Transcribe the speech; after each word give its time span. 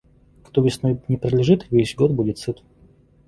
Кто 0.43 0.63
весной 0.63 0.99
не 1.07 1.15
пролежит, 1.15 1.67
весь 1.69 1.93
год 1.95 2.09
будет 2.11 2.39
сыт. 2.39 2.63